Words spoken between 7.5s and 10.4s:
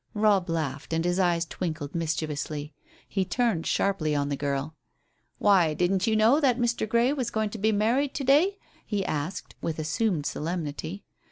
to be married to day?" he asked, with assumed